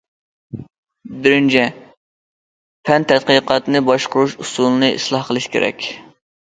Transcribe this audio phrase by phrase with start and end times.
[1.27, 1.65] بىرىنچى،
[2.89, 5.93] پەن تەتقىقاتنى باشقۇرۇش ئۇسۇلىنى ئىسلاھ قىلىش كېرەك.